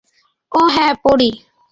ওহ, 0.51 0.67
হ্যাঁ 0.75 0.93
পড়ি। 1.03 1.29